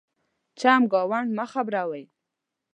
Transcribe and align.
چمګاونډ 0.59 1.29
مه 1.37 1.45
خبرَوئ. 1.53 2.03